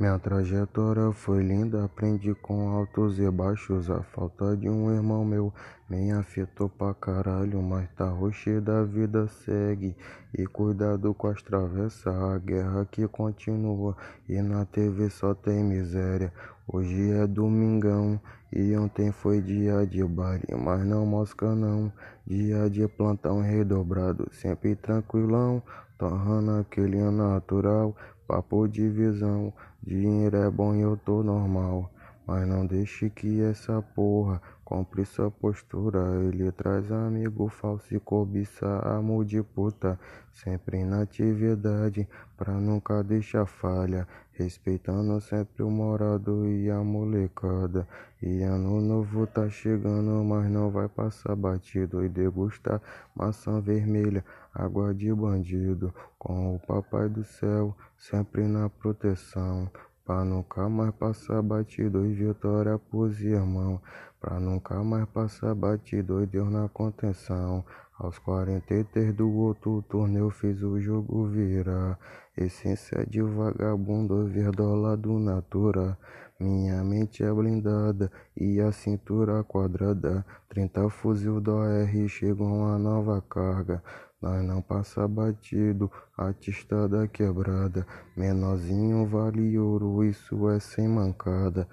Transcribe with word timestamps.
Minha 0.00 0.18
trajetória 0.18 1.12
foi 1.12 1.42
linda, 1.42 1.84
aprendi 1.84 2.34
com 2.34 2.70
altos 2.70 3.18
e 3.18 3.30
baixos. 3.30 3.90
A 3.90 4.02
falta 4.02 4.56
de 4.56 4.68
um 4.68 4.92
irmão 4.92 5.24
meu 5.24 5.52
me 5.88 6.10
afetou 6.10 6.68
pra 6.68 6.94
caralho. 6.94 7.62
Mas 7.62 7.88
tá 7.94 8.08
roxida, 8.08 8.80
a 8.80 8.84
vida 8.84 9.28
segue. 9.28 9.94
E 10.36 10.46
cuidado 10.46 11.12
com 11.12 11.28
as 11.28 11.42
travessas, 11.42 12.06
a 12.06 12.38
guerra 12.38 12.88
que 12.90 13.06
continua. 13.06 13.94
E 14.28 14.40
na 14.40 14.64
TV 14.64 15.10
só 15.10 15.34
tem 15.34 15.62
miséria. 15.62 16.32
Hoje 16.66 17.10
é 17.10 17.26
domingão 17.26 18.18
e 18.50 18.74
ontem 18.76 19.12
foi 19.12 19.42
dia 19.42 19.86
de 19.86 20.02
baile. 20.02 20.46
Mas 20.58 20.84
não 20.86 21.04
mosca 21.04 21.54
não, 21.54 21.92
dia 22.26 22.68
de 22.70 22.88
plantão 22.88 23.42
redobrado. 23.42 24.26
Sempre 24.32 24.74
tranquilão, 24.74 25.62
torrando 25.98 26.52
aquele 26.52 26.98
natural. 27.10 27.94
Papo 28.32 28.66
de 28.66 28.88
visão, 28.88 29.52
dinheiro 29.82 30.38
é 30.38 30.48
bom 30.48 30.74
e 30.74 30.80
eu 30.80 30.96
tô 30.96 31.22
normal. 31.22 31.90
Mas 32.26 32.46
não 32.46 32.64
deixe 32.64 33.10
que 33.10 33.42
essa 33.42 33.82
porra 33.82 34.40
compre 34.64 35.04
sua 35.04 35.30
postura. 35.30 35.98
Ele 36.24 36.50
traz 36.52 36.90
amigo 36.90 37.48
falso 37.48 37.94
e 37.94 37.98
cobiça 37.98 38.66
amo 38.84 39.24
de 39.24 39.42
puta. 39.42 39.98
Sempre 40.32 40.84
na 40.84 41.02
atividade, 41.02 42.08
pra 42.36 42.54
nunca 42.54 43.02
deixar 43.02 43.44
falha. 43.44 44.06
Respeitando 44.32 45.20
sempre 45.20 45.62
o 45.62 45.70
morado 45.70 46.48
e 46.48 46.70
a 46.70 46.78
molecada. 46.82 47.86
E 48.22 48.42
ano 48.42 48.80
novo 48.80 49.26
tá 49.26 49.50
chegando, 49.50 50.24
mas 50.24 50.48
não 50.48 50.70
vai 50.70 50.88
passar 50.88 51.34
batido. 51.34 52.04
E 52.04 52.08
degustar 52.08 52.80
maçã 53.14 53.60
vermelha, 53.60 54.24
água 54.54 54.94
de 54.94 55.12
bandido. 55.12 55.92
Com 56.18 56.54
o 56.54 56.60
papai 56.60 57.08
do 57.08 57.24
céu, 57.24 57.76
sempre 57.98 58.46
na 58.46 58.70
proteção. 58.70 59.68
Pra 60.04 60.24
nunca 60.24 60.68
mais 60.68 60.92
passar 60.96 61.40
batido 61.42 62.04
e 62.04 62.12
vitória 62.12 62.76
pros 62.76 63.20
irmãos. 63.20 63.80
Pra 64.20 64.40
nunca 64.40 64.82
mais 64.82 65.06
passar 65.06 65.54
batido 65.54 66.22
e 66.22 66.26
Deus 66.26 66.50
na 66.50 66.68
contenção. 66.68 67.64
Aos 67.98 68.18
43 68.18 69.14
do 69.14 69.30
outro 69.30 69.80
turno 69.82 70.18
eu 70.18 70.30
fiz 70.30 70.60
o 70.62 70.80
jogo 70.80 71.26
virar. 71.28 71.96
Essência 72.36 73.06
de 73.06 73.22
vagabundo, 73.22 74.26
verdolado 74.26 75.18
natura. 75.20 75.96
Minha 76.42 76.82
mente 76.82 77.22
é 77.22 77.32
blindada 77.32 78.10
e 78.36 78.60
a 78.60 78.72
cintura 78.72 79.44
quadrada. 79.44 80.26
30 80.48 80.90
fuzil 80.90 81.40
do 81.40 81.56
AR 81.56 82.08
chegou 82.08 82.48
uma 82.48 82.76
nova 82.76 83.22
carga. 83.22 83.80
Nós 84.20 84.44
não 84.44 84.60
passa 84.60 85.06
batido, 85.06 85.88
artista 86.18 86.74
quebrada. 87.12 87.86
Menorzinho 88.16 89.06
vale 89.06 89.56
ouro, 89.56 90.02
isso 90.02 90.48
é 90.50 90.58
sem 90.58 90.88
mancada. 90.88 91.68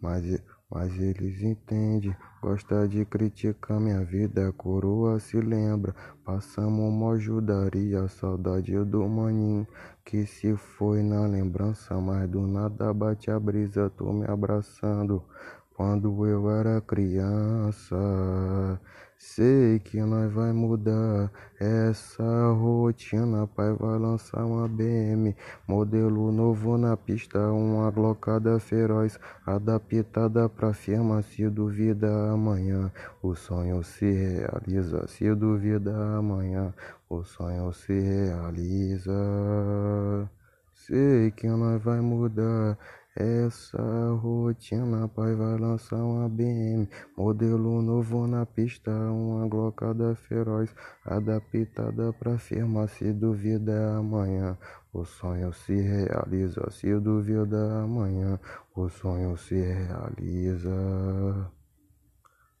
Mas, 0.00 0.22
mas 0.74 0.98
eles 0.98 1.40
entendem, 1.40 2.16
gosta 2.42 2.88
de 2.88 3.04
criticar 3.04 3.78
minha 3.78 4.04
vida. 4.04 4.52
Coroa 4.54 5.20
se 5.20 5.40
lembra, 5.40 5.94
passamos 6.24 6.80
uma 6.80 7.12
ajudaria. 7.12 8.08
Saudade 8.08 8.76
do 8.84 9.08
maninho 9.08 9.64
que 10.04 10.26
se 10.26 10.56
foi 10.56 11.00
na 11.00 11.28
lembrança. 11.28 11.94
Mas 12.00 12.28
do 12.28 12.44
nada 12.48 12.92
bate 12.92 13.30
a 13.30 13.38
brisa, 13.38 13.88
tô 13.88 14.12
me 14.12 14.26
abraçando. 14.26 15.22
Quando 15.76 16.26
eu 16.26 16.50
era 16.50 16.80
criança. 16.80 17.96
Sei 19.26 19.80
que 19.80 20.00
nós 20.02 20.30
vai 20.30 20.52
mudar 20.52 21.32
essa 21.58 22.52
rotina. 22.52 23.46
Pai 23.46 23.72
vai 23.72 23.98
lançar 23.98 24.44
uma 24.44 24.68
BM, 24.68 25.34
modelo 25.66 26.30
novo 26.30 26.76
na 26.76 26.94
pista. 26.94 27.38
Uma 27.50 27.90
glocada 27.90 28.60
feroz, 28.60 29.18
adaptada 29.46 30.46
pra 30.48 30.74
firma. 30.74 31.22
Se 31.22 31.48
duvida 31.48 32.32
amanhã, 32.32 32.92
o 33.22 33.34
sonho 33.34 33.82
se 33.82 34.08
realiza. 34.12 35.08
Se 35.08 35.34
duvida 35.34 35.90
amanhã, 36.18 36.72
o 37.08 37.24
sonho 37.24 37.72
se 37.72 37.98
realiza. 37.98 39.10
Sei 40.74 41.30
que 41.30 41.48
nós 41.48 41.82
vai 41.82 42.00
mudar 42.00 42.78
essa 43.16 43.80
rotina, 44.20 45.06
pai 45.06 45.36
vai 45.36 45.56
lançar 45.56 46.02
uma 46.02 46.28
BM, 46.28 46.88
modelo 47.16 47.80
novo 47.80 48.26
na 48.26 48.44
pista, 48.44 48.90
uma 48.90 49.46
glocada 49.46 50.16
feroz, 50.16 50.74
adaptada 51.04 52.12
pra 52.12 52.38
firma, 52.38 52.88
se 52.88 53.12
duvida 53.12 53.96
amanhã, 53.96 54.58
o 54.92 55.04
sonho 55.04 55.52
se 55.52 55.74
realiza, 55.74 56.68
se 56.70 56.92
duvida 56.98 57.82
amanhã, 57.82 58.38
o 58.74 58.88
sonho 58.88 59.36
se 59.36 59.60
realiza, 59.60 60.70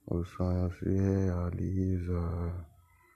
o 0.06 0.24
sonho 0.24 0.70
se 0.78 0.88
realiza. 0.88 2.73